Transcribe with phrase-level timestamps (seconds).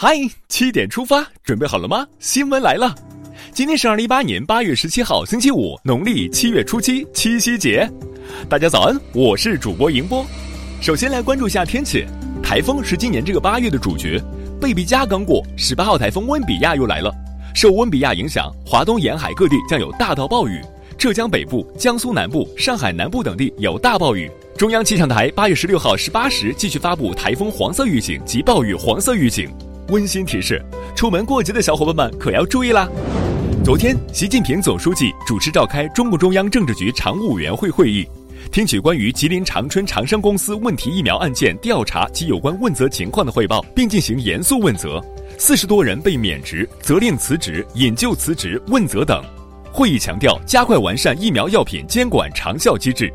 [0.00, 0.14] 嗨，
[0.48, 2.06] 七点出发，准备好了吗？
[2.20, 2.94] 新闻来了，
[3.52, 7.90] 今天是二零一八年八月十七号，星期五，农历七月初七，七夕节。
[8.48, 10.24] 大家早安，我是主播迎波。
[10.80, 12.06] 首先来关注一下天气，
[12.40, 14.22] 台风是今年这个八月的主角。
[14.60, 17.12] 贝比加刚过，十八号台风温比亚又来了。
[17.52, 20.62] 受温比亚影响，华东沿海各地将有大到暴雨，
[20.96, 24.30] 浙江北部、江苏南部、上海南部等地有大暴雨。
[24.56, 29.50] 中央气象台八月十六号十八时继续发布台风黄色预警及暴雨黄色预警。
[29.88, 30.62] 温馨提示：
[30.94, 32.86] 出门过节的小伙伴们可要注意啦！
[33.64, 38.06] 昨天，习近平总书记主持召开中共中央政治局常务委员会会议，
[38.52, 45.02] 听取关于吉林长春长生公司问题疫苗案件调查及有关问责情况的汇报，并进行严肃问责。
[45.38, 49.24] 四十多人被免职、责令辞职、引咎辞职、问责等。
[49.72, 53.10] 会议强调，加快完善疫苗药品监管长效机制。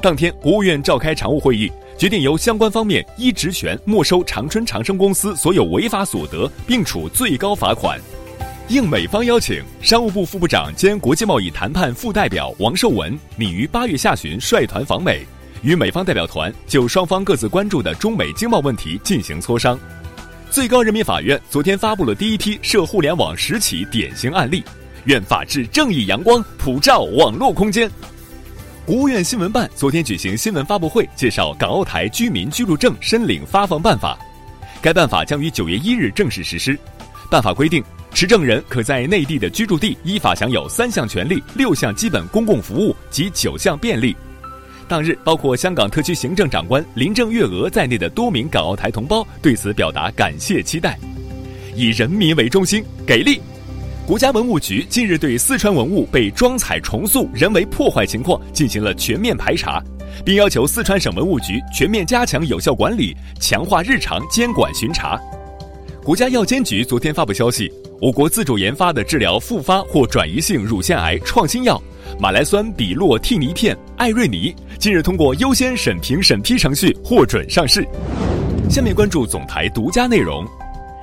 [0.00, 1.70] 当天，国务院召开常务会议。
[1.98, 7.98] 决定由相关方面依职权没收长春长生公司所有违法所得，并处最高罚款。
[8.68, 15.24] 应美方邀请，商务部副部长兼国际贸易谈判副代表王受文拟于八月下旬率团访美，
[15.62, 19.78] 与美方代表团就双方各自关注的中美经贸问题进行磋商。
[20.50, 24.62] 最高人民法院昨天发布了第一批涉互联网十起典型案例，
[25.04, 27.90] 愿法治正义阳光普照网络空间。
[28.86, 34.16] 国务院新闻办昨天举行新闻发布会，介绍港澳台居民居住证申领发放办法。
[34.80, 36.78] 该办法将于九月一日正式实施。
[37.28, 37.82] 办法规定，
[38.14, 44.16] 持证人可在内地的居住地依法享有三项权利、六项基本公共服务及九项便利。
[44.86, 50.96] 当日，包括香港特区行政长官林郑月娥在内的多名港澳台同胞对此表达感谢期待。
[51.74, 53.40] 以人民为中心，给力！
[54.06, 59.82] 国家文物局近日对四川文物被装采重塑、人为破坏情况进行了全面排查，
[60.24, 65.20] 并要求四川省文物局全面加强有效管理，强化日常监管巡查。
[66.04, 67.68] 国家药监局昨天发布消息，
[68.00, 71.82] 我国自主研发的治疗复发或转移性乳腺癌创新药
[72.16, 77.84] 马来酸比洛替尼片艾瑞尼近日通过优先审评审批程序获准上市。
[78.70, 80.46] 下面关注总台独家内容。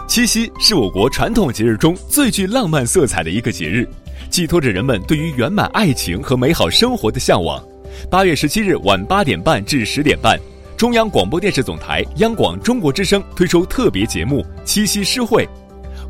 [0.08, 3.88] 七夕是我国传统节日中最具浪漫色彩的一个节日，
[4.30, 7.64] 寄托着人们对于圆满爱情和美好生活的向往。
[8.12, 10.40] 八月十七日晚八点半至十点半，
[10.78, 15.46] 中央广播电视总台央广中国之声推出特别节目《七夕诗会》，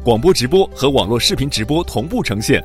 [0.03, 2.61] 广播直播和网络视频直播同步呈现。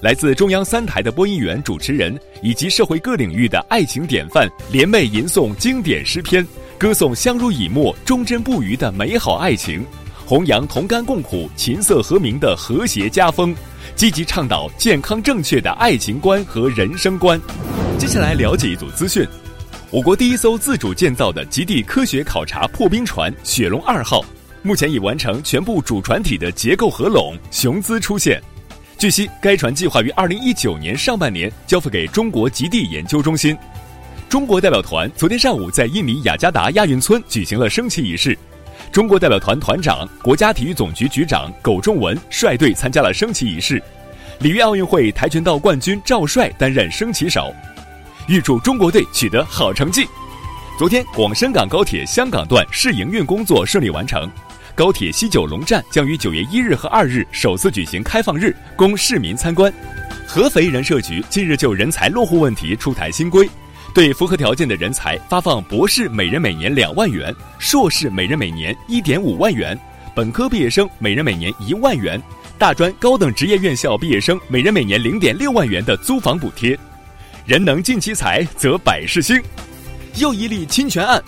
[0.00, 6.44] 来自中央三台的播音员、主持人以及社会各领域的爱情典范联袂吟诵经典诗篇，
[6.78, 9.84] 歌颂相濡以沫、忠贞不渝的美好爱情。
[10.30, 13.52] 弘扬同甘共苦、琴瑟和鸣的和谐家风，
[13.96, 17.36] 积极倡导健康正确的爱情观和人生观。
[17.98, 19.26] 接下来了解一组资讯：
[19.90, 24.24] 我国第一艘自主建造的极地科学考察破冰船“雪龙二号”，
[24.62, 28.40] 目前已完成全部主船体的结构合拢，雄姿出现。
[28.98, 33.58] 据悉，该船计划于二零一九年上半年交付给中国极地研究中心。
[34.28, 38.38] 中国代表团昨天上午在印尼雅加达亚运村举行了升旗仪式。
[38.92, 43.80] 中国代表团团长、国家体育总局局长苟仲文率队参加了升旗仪式，
[44.40, 47.54] 里约奥运会跆拳道冠军赵帅担任升旗手，
[48.26, 50.06] 预祝中国队取得好成绩。
[50.78, 54.28] 昨天，广深港高铁香港段试营运工作顺利完成，
[54.74, 59.72] 高铁西九龙站将于九月一日和二日首次举行开放日，供市民参观。
[60.26, 63.48] 合肥人社局近日就人才落户问题出台新规。
[63.92, 69.78] 对符合条件的人才发放博士每人每年两万元，硕士每人每年一点五万元，
[70.14, 72.20] 本科毕业生每人每年一万元，
[72.56, 76.78] 大专高等职业院校毕业生每人每年零点六万元的租房补贴。
[77.44, 79.42] 人能尽其才，则百事兴。
[80.18, 81.20] 又一例侵权案，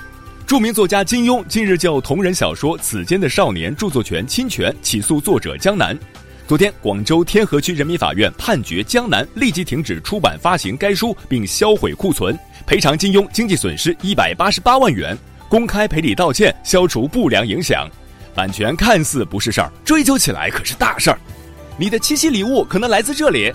[0.47, 5.99] 著名作家金庸近日就同人小说《此间的少年》著作权侵权起诉作者江南。
[6.47, 12.39] 昨天，广州天河区人民法院判决江南立即停止出版发行该书，并销毁库存。
[12.73, 15.15] 赔偿金庸经济损失一百八十八万元，
[15.47, 17.87] 公开赔礼道歉，消除不良影响。
[18.35, 21.19] 版权看似不是事儿，追究起来可是大事儿。
[21.77, 23.53] 你的七夕礼物可能来自这里。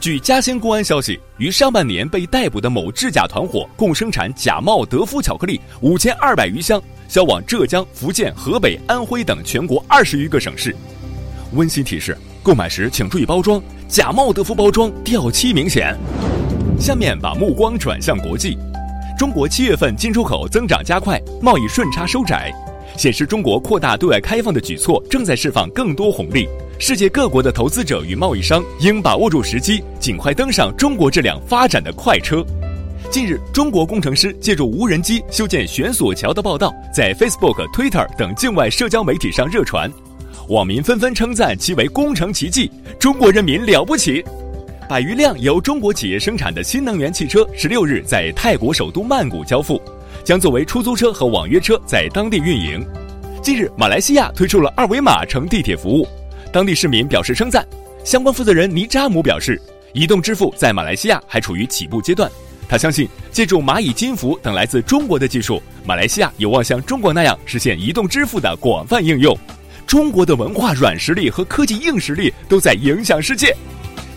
[0.00, 10.74] 据嘉兴公安消息，于上半年被逮捕的某制假团伙，共生产假冒德芙巧克力五千二百余箱，销往浙江、福建、河北、安徽等全国二十余个省市。
[11.52, 15.96] 温馨提示：购买时请注意包装，假冒德芙包装掉漆明显。
[16.78, 18.56] 下面把目光转向国际，
[19.18, 22.52] 中国七月份进出口增长加快，贸易顺差收窄，
[22.96, 26.48] 显示中国扩大对外开放的举措正在释放更多红利。
[26.78, 32.44] 世界各国的投资者与贸易商应把握住时机，尽快登上中国这辆发展的快车。
[33.10, 39.90] 近日，中国工程师借助无人机修建悬索桥的报道在 Facebook、Twitter 等境外社交媒体上热传。
[40.48, 42.70] 网民纷纷称赞其为工程奇迹，
[43.00, 44.24] 中国人民了不起。
[44.88, 49.78] 百余辆由中国企业生产的新能源汽车，十六日在泰国首都曼谷交付，
[50.24, 52.82] 将作为出租车和网约车在当地运营。
[53.42, 56.08] 近日，马来西亚推出了二维码乘地铁服务，
[56.50, 57.62] 当地市民表示称赞。
[58.02, 59.60] 相关负责人尼扎姆表示，
[59.92, 62.30] 移动支付在马来西亚还处于起步阶段。
[62.66, 69.36] 他相信，借助蚂蚁金服等来自中国的技术，马来西亚有望像中国那样实现移动支付的广泛应用。
[69.86, 73.54] 中国的文化软实力和科技硬实力都在影响世界。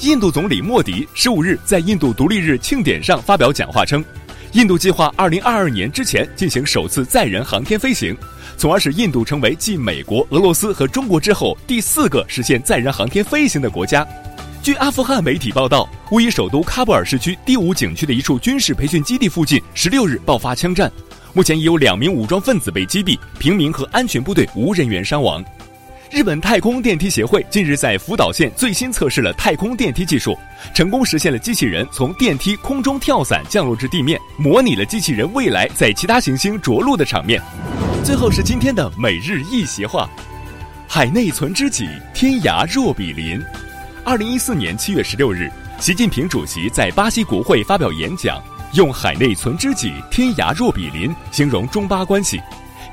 [0.01, 4.03] 印度总理莫迪十五日在印度独立日庆典上发表讲话称，
[4.53, 8.17] 印度计划二零二二年之前进行首次载人航天飞行，
[8.57, 14.05] 从而使印度成为继美国、俄罗斯和中国之后第四个实现载人航天飞行的国家。
[14.63, 20.91] 据阿富汗媒体报道，位于首都喀布尔市区第五景区的一处军事培训基地附近，十六日爆发枪战，
[21.31, 25.45] 目前已有两名武装分子被击毙，平民和安全部队无人员伤亡。
[26.11, 30.37] 日本太空电梯协会近日在福岛县最新测试了太空电梯技术，
[30.73, 37.41] 成功实现了机器人从电梯空中跳伞降落至地面，模拟了机器人未来在其他行星着陆的场面。
[38.03, 40.09] 最后是今天的每日一席话：
[40.85, 43.41] 海内存知己，天涯若比邻。
[44.03, 45.49] 二零一四年七月十六日，
[45.79, 48.37] 习近平主席在巴西国会发表演讲，
[48.73, 52.37] 用“海内存知己，天涯若比邻”形容中巴关系，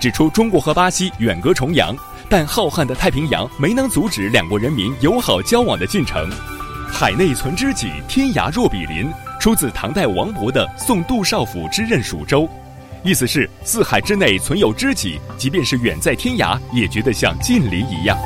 [0.00, 1.96] 指出中国和巴西远隔重洋。
[2.30, 6.28] 但浩瀚的太平洋没能阻止两国人民友好交往的进程。
[6.90, 9.10] 海内存知己，天涯若比邻，
[9.40, 12.42] 出自唐代王勃的《送杜少府之任蜀州》，
[13.02, 18.18] 意思是四海之内存有知己，即便是远在天涯，也觉得像近邻一样。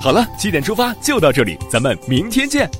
[0.00, 2.70] 好了，七点出发就到这里，咱们明天见。